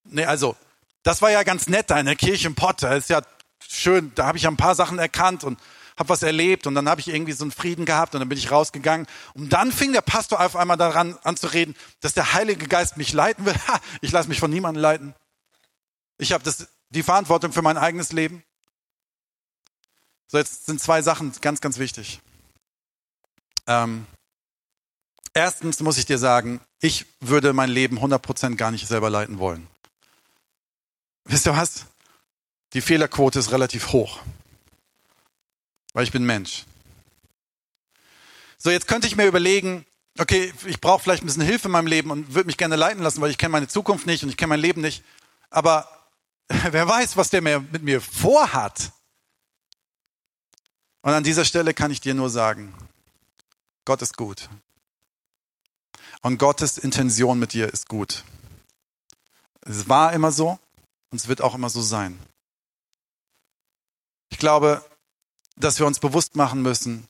[0.03, 0.55] Nee, also,
[1.01, 2.87] das war ja ganz nett, deine Kirchenpotte.
[2.87, 3.23] Das ist ja
[3.67, 5.59] schön, da habe ich ja ein paar Sachen erkannt und
[5.97, 8.37] habe was erlebt und dann habe ich irgendwie so einen Frieden gehabt und dann bin
[8.37, 9.07] ich rausgegangen.
[9.33, 12.95] Und dann fing der Pastor auf einmal daran an zu reden, dass der Heilige Geist
[12.95, 13.55] mich leiten will.
[13.67, 15.15] Ha, ich lasse mich von niemandem leiten.
[16.19, 16.43] Ich habe
[16.89, 18.43] die Verantwortung für mein eigenes Leben.
[20.27, 22.19] So, jetzt sind zwei Sachen ganz, ganz wichtig.
[23.65, 24.05] Ähm,
[25.33, 29.65] erstens muss ich dir sagen, ich würde mein Leben 100% gar nicht selber leiten wollen.
[31.23, 31.85] Wisst ihr was?
[32.73, 34.19] Die Fehlerquote ist relativ hoch,
[35.93, 36.65] weil ich bin Mensch.
[38.57, 39.85] So, jetzt könnte ich mir überlegen,
[40.19, 43.01] okay, ich brauche vielleicht ein bisschen Hilfe in meinem Leben und würde mich gerne leiten
[43.01, 45.03] lassen, weil ich kenne meine Zukunft nicht und ich kenne mein Leben nicht.
[45.49, 45.98] Aber
[46.71, 48.91] wer weiß, was der mit mir vorhat.
[51.01, 52.73] Und an dieser Stelle kann ich dir nur sagen,
[53.85, 54.49] Gott ist gut.
[56.21, 58.25] Und Gottes Intention mit dir ist gut.
[59.61, 60.59] Es war immer so
[61.11, 62.19] und es wird auch immer so sein.
[64.29, 64.83] Ich glaube,
[65.55, 67.07] dass wir uns bewusst machen müssen,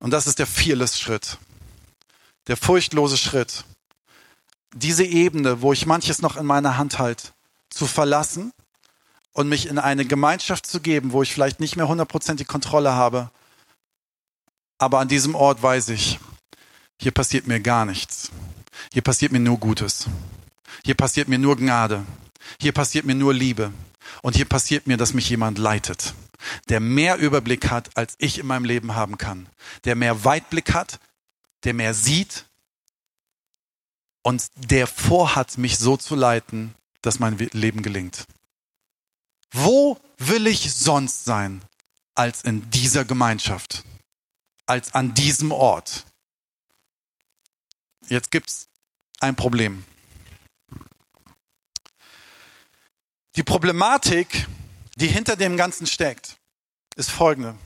[0.00, 1.38] und das ist der Fearless-Schritt,
[2.46, 3.64] der furchtlose Schritt,
[4.74, 7.32] diese Ebene, wo ich manches noch in meiner Hand halte,
[7.70, 8.52] zu verlassen
[9.32, 13.30] und mich in eine Gemeinschaft zu geben, wo ich vielleicht nicht mehr hundertprozentig Kontrolle habe,
[14.78, 16.20] aber an diesem Ort weiß ich,
[17.00, 18.30] hier passiert mir gar nichts.
[18.92, 20.06] Hier passiert mir nur Gutes.
[20.84, 22.04] Hier passiert mir nur Gnade.
[22.60, 23.72] Hier passiert mir nur Liebe.
[24.22, 26.14] Und hier passiert mir, dass mich jemand leitet,
[26.68, 29.48] der mehr Überblick hat, als ich in meinem Leben haben kann,
[29.84, 30.98] der mehr Weitblick hat,
[31.64, 32.46] der mehr sieht
[34.22, 36.74] und der vorhat, mich so zu leiten,
[37.08, 38.26] dass mein Leben gelingt.
[39.50, 41.62] Wo will ich sonst sein
[42.14, 43.82] als in dieser Gemeinschaft,
[44.66, 46.04] als an diesem Ort?
[48.08, 48.68] Jetzt gibt's
[49.20, 49.86] ein Problem.
[53.36, 54.46] Die Problematik,
[54.96, 56.36] die hinter dem Ganzen steckt,
[56.94, 57.56] ist folgende.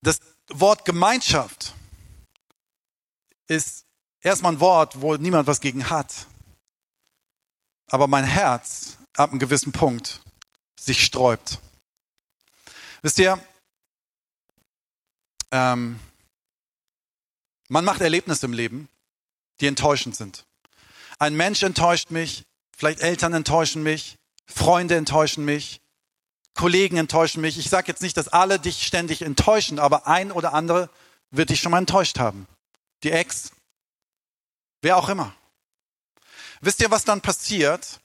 [0.00, 1.74] Das Wort Gemeinschaft
[3.48, 3.84] ist
[4.20, 6.28] erstmal ein Wort, wo niemand was gegen hat.
[7.92, 10.22] Aber mein Herz ab einem gewissen Punkt
[10.80, 11.58] sich sträubt.
[13.02, 13.38] Wisst ihr,
[15.50, 16.00] ähm,
[17.68, 18.88] man macht Erlebnisse im Leben,
[19.60, 20.46] die enttäuschend sind.
[21.18, 25.82] Ein Mensch enttäuscht mich, vielleicht Eltern enttäuschen mich, Freunde enttäuschen mich,
[26.54, 27.58] Kollegen enttäuschen mich.
[27.58, 30.88] Ich sage jetzt nicht, dass alle dich ständig enttäuschen, aber ein oder andere
[31.30, 32.46] wird dich schon mal enttäuscht haben.
[33.02, 33.52] Die Ex,
[34.80, 35.34] wer auch immer.
[36.62, 38.00] Wisst ihr, was dann passiert?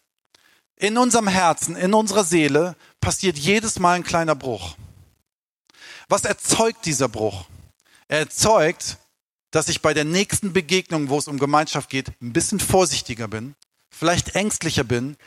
[0.76, 4.76] In unserem Herzen, in unserer Seele passiert jedes Mal ein kleiner Bruch.
[6.10, 7.46] Was erzeugt dieser Bruch?
[8.10, 8.98] Er erzeugt
[9.52, 13.56] dass ich bei der nächsten Begegnung, wo es um Gemeinschaft geht, ein bisschen vorsichtiger bin,
[13.90, 15.18] vielleicht ängstlicher bin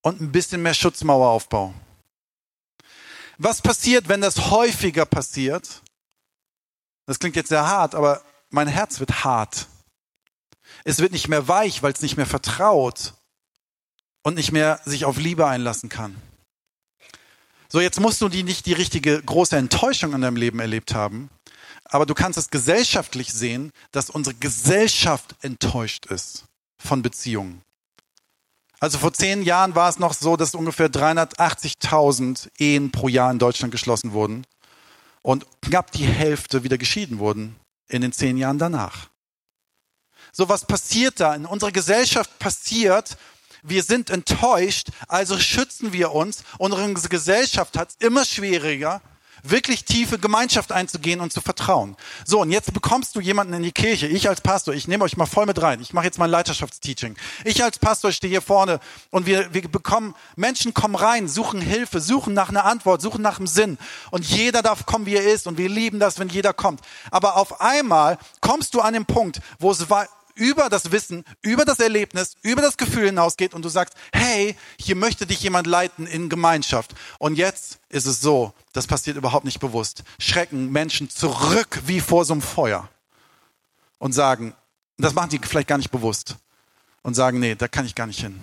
[0.00, 1.74] und ein bisschen mehr Schutzmauer aufbaue.
[3.36, 5.82] Was passiert, wenn das häufiger passiert?
[7.06, 9.68] Das klingt jetzt sehr hart, aber mein Herz wird hart.
[10.84, 13.14] Es wird nicht mehr weich, weil es nicht mehr vertraut
[14.22, 16.16] und nicht mehr sich auf Liebe einlassen kann.
[17.68, 21.28] So, jetzt musst du die nicht die richtige große Enttäuschung in deinem Leben erlebt haben,
[21.84, 26.44] aber du kannst es gesellschaftlich sehen, dass unsere Gesellschaft enttäuscht ist
[26.78, 27.62] von Beziehungen.
[28.80, 33.38] Also vor zehn Jahren war es noch so, dass ungefähr 380.000 Ehen pro Jahr in
[33.38, 34.46] Deutschland geschlossen wurden
[35.22, 37.56] und knapp die Hälfte wieder geschieden wurden
[37.88, 39.08] in den zehn Jahren danach.
[40.38, 41.34] So was passiert da?
[41.34, 43.16] In unserer Gesellschaft passiert,
[43.64, 46.44] wir sind enttäuscht, also schützen wir uns.
[46.58, 49.02] Unsere Gesellschaft hat es immer schwieriger,
[49.42, 51.96] wirklich tiefe Gemeinschaft einzugehen und zu vertrauen.
[52.24, 54.06] So, und jetzt bekommst du jemanden in die Kirche.
[54.06, 55.80] Ich als Pastor, ich nehme euch mal voll mit rein.
[55.80, 57.16] Ich mache jetzt mein Leiterschaftsteaching.
[57.44, 58.78] Ich als Pastor stehe hier vorne
[59.10, 63.38] und wir, wir bekommen, Menschen kommen rein, suchen Hilfe, suchen nach einer Antwort, suchen nach
[63.38, 63.76] einem Sinn.
[64.12, 65.48] Und jeder darf kommen, wie er ist.
[65.48, 66.80] Und wir lieben das, wenn jeder kommt.
[67.10, 69.90] Aber auf einmal kommst du an den Punkt, wo es
[70.38, 74.96] über das Wissen, über das Erlebnis, über das Gefühl hinausgeht und du sagst, hey, hier
[74.96, 76.94] möchte dich jemand leiten in Gemeinschaft.
[77.18, 80.04] Und jetzt ist es so, das passiert überhaupt nicht bewusst.
[80.18, 82.88] Schrecken Menschen zurück wie vor so einem Feuer
[83.98, 84.54] und sagen,
[84.96, 86.36] das machen die vielleicht gar nicht bewusst
[87.02, 88.38] und sagen, nee, da kann ich gar nicht hin.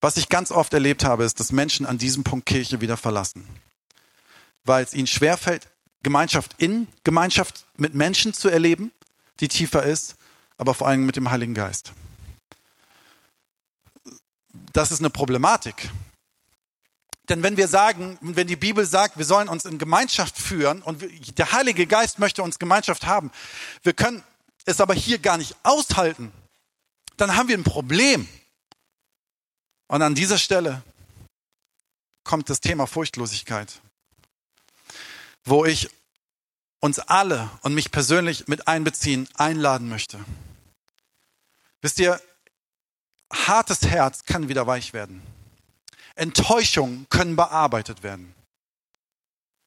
[0.00, 3.46] Was ich ganz oft erlebt habe, ist, dass Menschen an diesem Punkt Kirche wieder verlassen,
[4.64, 5.68] weil es ihnen schwerfällt,
[6.02, 8.92] Gemeinschaft in Gemeinschaft mit Menschen zu erleben,
[9.40, 10.16] die tiefer ist,
[10.60, 11.92] aber vor allem mit dem Heiligen Geist.
[14.72, 15.90] Das ist eine Problematik.
[17.30, 21.02] Denn wenn wir sagen, wenn die Bibel sagt, wir sollen uns in Gemeinschaft führen und
[21.38, 23.30] der Heilige Geist möchte uns Gemeinschaft haben,
[23.82, 24.22] wir können
[24.66, 26.30] es aber hier gar nicht aushalten,
[27.16, 28.28] dann haben wir ein Problem.
[29.86, 30.82] Und an dieser Stelle
[32.22, 33.80] kommt das Thema Furchtlosigkeit.
[35.44, 35.88] wo ich
[36.80, 40.18] uns alle und mich persönlich mit einbeziehen, einladen möchte.
[41.82, 42.20] Wisst ihr,
[43.32, 45.22] hartes Herz kann wieder weich werden.
[46.14, 48.34] Enttäuschungen können bearbeitet werden.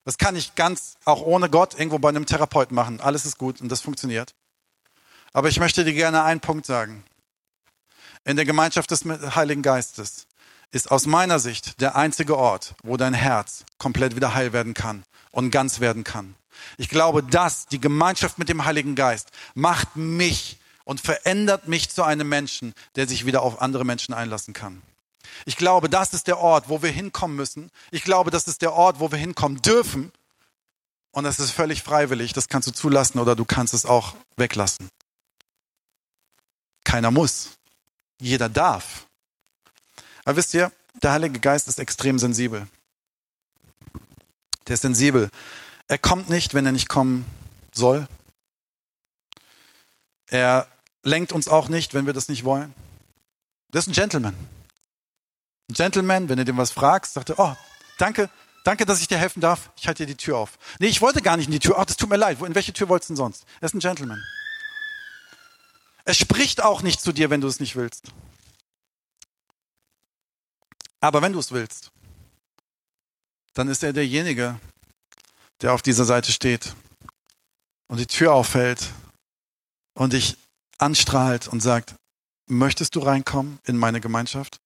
[0.05, 2.99] Das kann ich ganz, auch ohne Gott, irgendwo bei einem Therapeuten machen.
[2.99, 4.35] Alles ist gut und das funktioniert.
[5.31, 7.03] Aber ich möchte dir gerne einen Punkt sagen.
[8.25, 10.27] In der Gemeinschaft des Heiligen Geistes
[10.71, 15.03] ist aus meiner Sicht der einzige Ort, wo dein Herz komplett wieder heil werden kann
[15.31, 16.35] und ganz werden kann.
[16.77, 22.03] Ich glaube, dass die Gemeinschaft mit dem Heiligen Geist macht mich und verändert mich zu
[22.03, 24.81] einem Menschen, der sich wieder auf andere Menschen einlassen kann.
[25.45, 27.71] Ich glaube, das ist der Ort, wo wir hinkommen müssen.
[27.91, 30.11] Ich glaube, das ist der Ort, wo wir hinkommen dürfen.
[31.11, 32.33] Und das ist völlig freiwillig.
[32.33, 34.89] Das kannst du zulassen oder du kannst es auch weglassen.
[36.83, 37.51] Keiner muss.
[38.19, 39.07] Jeder darf.
[40.25, 42.67] Aber wisst ihr, der Heilige Geist ist extrem sensibel.
[44.67, 45.29] Der ist sensibel.
[45.87, 47.25] Er kommt nicht, wenn er nicht kommen
[47.73, 48.07] soll.
[50.27, 50.67] Er
[51.03, 52.73] lenkt uns auch nicht, wenn wir das nicht wollen.
[53.69, 54.35] Das ist ein Gentleman.
[55.69, 57.55] Ein Gentleman, wenn du dem was fragst, sagt er, oh,
[57.97, 58.29] danke,
[58.63, 59.69] danke, dass ich dir helfen darf.
[59.77, 60.57] Ich halte dir die Tür auf.
[60.79, 61.75] Nee, ich wollte gar nicht in die Tür.
[61.77, 62.41] Ach, das tut mir leid.
[62.41, 63.45] In welche Tür wolltest du denn sonst?
[63.61, 64.23] Er ist ein Gentleman.
[66.05, 68.11] Er spricht auch nicht zu dir, wenn du es nicht willst.
[70.99, 71.91] Aber wenn du es willst,
[73.53, 74.59] dann ist er derjenige,
[75.61, 76.75] der auf dieser Seite steht
[77.87, 78.89] und die Tür aufhält
[79.93, 80.37] und dich
[80.77, 81.95] anstrahlt und sagt,
[82.47, 84.57] möchtest du reinkommen in meine Gemeinschaft?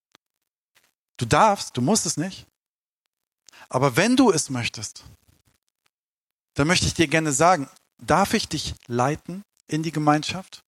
[1.18, 2.46] Du darfst, du musst es nicht.
[3.70, 5.04] Aber wenn du es möchtest,
[6.54, 7.70] dann möchte ich dir gerne sagen,
[8.02, 10.62] darf ich dich leiten in die Gemeinschaft?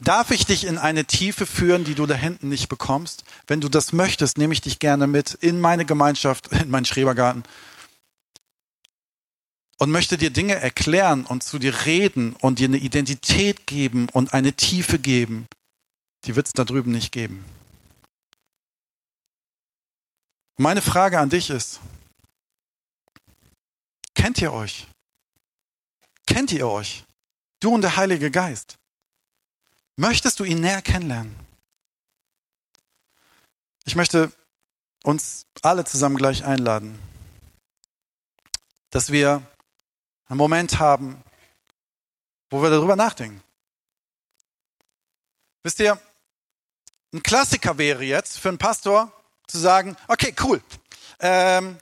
[0.00, 3.24] Darf ich dich in eine Tiefe führen, die du da hinten nicht bekommst?
[3.46, 7.42] Wenn du das möchtest, nehme ich dich gerne mit in meine Gemeinschaft, in meinen Schrebergarten
[9.82, 14.32] und möchte dir Dinge erklären und zu dir reden und dir eine Identität geben und
[14.32, 15.48] eine Tiefe geben,
[16.24, 17.44] die wird es da drüben nicht geben.
[20.56, 21.80] Meine Frage an dich ist,
[24.14, 24.86] kennt ihr euch?
[26.28, 27.02] Kennt ihr euch?
[27.58, 28.78] Du und der Heilige Geist.
[29.96, 31.34] Möchtest du ihn näher kennenlernen?
[33.84, 34.30] Ich möchte
[35.02, 37.00] uns alle zusammen gleich einladen,
[38.90, 39.44] dass wir
[40.32, 41.22] einen Moment haben,
[42.48, 43.42] wo wir darüber nachdenken.
[45.62, 46.00] Wisst ihr,
[47.12, 49.12] ein Klassiker wäre jetzt für einen Pastor,
[49.46, 50.62] zu sagen, okay, cool.
[51.20, 51.76] Ähm,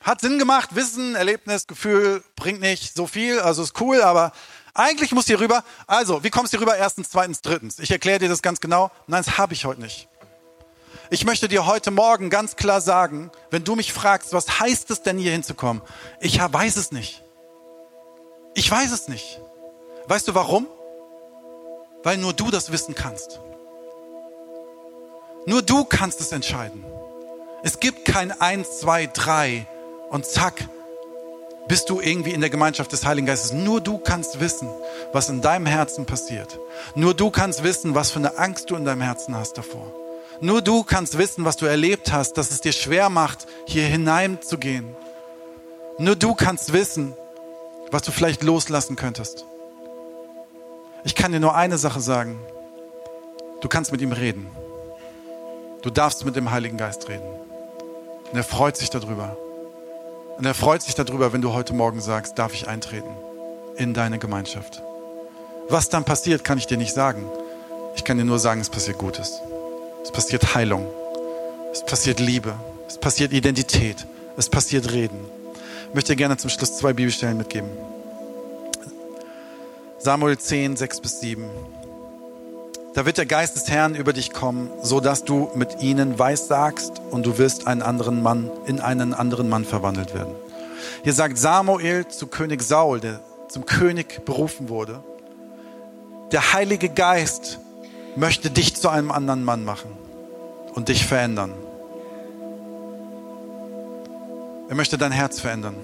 [0.00, 4.32] hat Sinn gemacht, Wissen, Erlebnis, Gefühl bringt nicht so viel, also ist cool, aber
[4.74, 5.62] eigentlich muss hier rüber.
[5.86, 6.76] Also, wie kommst du hier rüber?
[6.76, 7.78] Erstens, zweitens, drittens.
[7.78, 8.90] Ich erkläre dir das ganz genau.
[9.06, 10.08] Nein, das habe ich heute nicht.
[11.10, 15.02] Ich möchte dir heute Morgen ganz klar sagen, wenn du mich fragst, was heißt es
[15.02, 15.82] denn hier hinzukommen?
[16.20, 17.22] Ich weiß es nicht.
[18.56, 19.38] Ich weiß es nicht.
[20.08, 20.66] Weißt du warum?
[22.02, 23.38] Weil nur du das wissen kannst.
[25.44, 26.82] Nur du kannst es entscheiden.
[27.62, 29.66] Es gibt kein Eins, zwei, drei
[30.08, 30.68] und zack,
[31.68, 33.52] bist du irgendwie in der Gemeinschaft des Heiligen Geistes.
[33.52, 34.70] Nur du kannst wissen,
[35.12, 36.58] was in deinem Herzen passiert.
[36.94, 39.92] Nur du kannst wissen, was für eine Angst du in deinem Herzen hast davor.
[40.40, 44.96] Nur du kannst wissen, was du erlebt hast, dass es dir schwer macht, hier hineinzugehen.
[45.98, 47.14] Nur du kannst wissen,
[47.90, 49.44] was du vielleicht loslassen könntest.
[51.04, 52.38] Ich kann dir nur eine Sache sagen.
[53.60, 54.46] Du kannst mit ihm reden.
[55.82, 57.28] Du darfst mit dem Heiligen Geist reden.
[58.30, 59.36] Und er freut sich darüber.
[60.36, 63.14] Und er freut sich darüber, wenn du heute Morgen sagst, darf ich eintreten
[63.76, 64.82] in deine Gemeinschaft.
[65.68, 67.24] Was dann passiert, kann ich dir nicht sagen.
[67.94, 69.40] Ich kann dir nur sagen, es passiert Gutes.
[70.02, 70.86] Es passiert Heilung.
[71.72, 72.54] Es passiert Liebe.
[72.86, 74.06] Es passiert Identität.
[74.36, 75.35] Es passiert Reden.
[75.88, 77.68] Ich möchte gerne zum Schluss zwei Bibelstellen mitgeben.
[79.98, 81.44] Samuel 10, 6 bis 7.
[82.94, 86.92] Da wird der Geist des Herrn über dich kommen, so dass du mit ihnen weissagst
[87.10, 90.34] und du wirst einen anderen Mann in einen anderen Mann verwandelt werden.
[91.02, 95.02] Hier sagt Samuel zu König Saul, der zum König berufen wurde,
[96.32, 97.58] der Heilige Geist
[98.16, 99.90] möchte dich zu einem anderen Mann machen
[100.74, 101.52] und dich verändern.
[104.68, 105.76] Er möchte dein Herz verändern.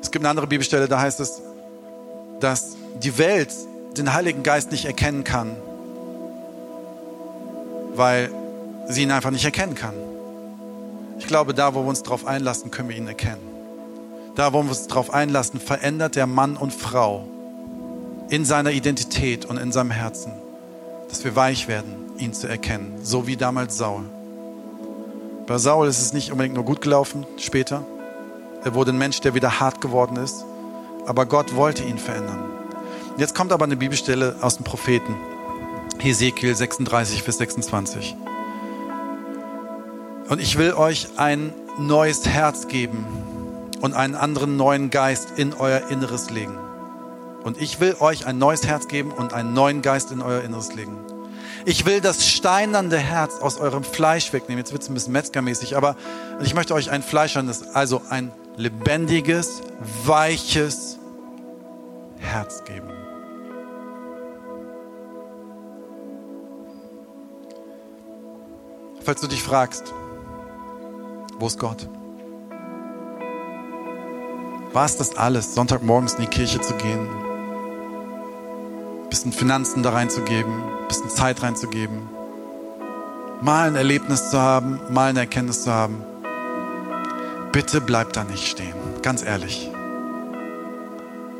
[0.00, 1.42] Es gibt eine andere Bibelstelle, da heißt es,
[2.40, 3.52] dass die Welt
[3.96, 5.56] den Heiligen Geist nicht erkennen kann,
[7.94, 8.30] weil
[8.88, 9.94] sie ihn einfach nicht erkennen kann.
[11.18, 13.42] Ich glaube, da, wo wir uns darauf einlassen, können wir ihn erkennen.
[14.36, 17.26] Da, wo wir uns darauf einlassen, verändert der Mann und Frau
[18.30, 20.32] in seiner Identität und in seinem Herzen,
[21.08, 24.04] dass wir weich werden, ihn zu erkennen, so wie damals Saul.
[25.48, 27.82] Bei Saul ist es nicht unbedingt nur gut gelaufen später.
[28.64, 30.44] Er wurde ein Mensch, der wieder hart geworden ist.
[31.06, 32.44] Aber Gott wollte ihn verändern.
[33.16, 35.16] Jetzt kommt aber eine Bibelstelle aus dem Propheten.
[36.00, 38.14] Hesekiel 36, Vers 26.
[40.28, 43.06] Und ich will euch ein neues Herz geben
[43.80, 46.58] und einen anderen neuen Geist in euer Inneres legen.
[47.42, 50.74] Und ich will euch ein neues Herz geben und einen neuen Geist in euer Inneres
[50.74, 50.98] legen.
[51.68, 54.56] Ich will das steinernde Herz aus eurem Fleisch wegnehmen.
[54.56, 55.96] Jetzt wird es ein bisschen metzgermäßig, aber
[56.40, 59.60] ich möchte euch ein fleischerndes, also ein lebendiges,
[60.06, 60.98] weiches
[62.16, 62.88] Herz geben.
[69.04, 69.92] Falls du dich fragst,
[71.38, 71.86] wo ist Gott?
[74.72, 77.27] War es das alles, Sonntagmorgens in die Kirche zu gehen,
[79.10, 82.08] bisschen Finanzen da reinzugeben, bisschen Zeit reinzugeben,
[83.40, 86.02] mal ein Erlebnis zu haben, mal eine Erkenntnis zu haben?
[87.52, 89.70] Bitte bleib da nicht stehen, ganz ehrlich.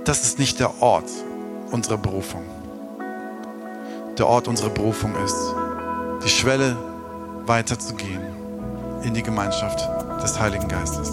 [0.04, 1.10] Das ist nicht der Ort
[1.70, 2.44] unserer Berufung.
[4.16, 5.54] Der Ort unserer Berufung ist,
[6.24, 6.76] die Schwelle
[7.46, 8.22] weiterzugehen
[9.02, 9.88] in die Gemeinschaft
[10.22, 11.12] des Heiligen Geistes.